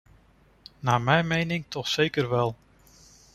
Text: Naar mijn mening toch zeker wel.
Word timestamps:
Naar 0.79 1.01
mijn 1.01 1.27
mening 1.27 1.65
toch 1.67 1.87
zeker 1.87 2.29
wel. 2.29 2.55